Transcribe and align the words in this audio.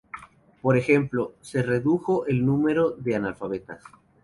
Por 0.63 0.77
ejemplo, 0.77 1.33
se 1.41 1.61
redujo 1.61 2.25
el 2.25 2.43
número 2.43 2.89
de 2.89 3.17
analfabetas. 3.17 3.83